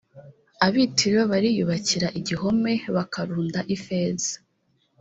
ab 0.65 0.73
i 0.83 0.85
tiro 0.97 1.21
bariyubakira 1.31 2.07
igihome 2.19 2.73
bakarunda 2.95 3.59
ifeza 3.75 4.33